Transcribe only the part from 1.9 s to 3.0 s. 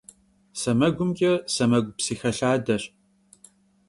psı xelhadeş.